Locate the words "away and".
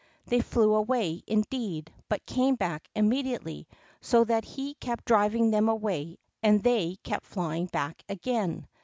5.69-6.63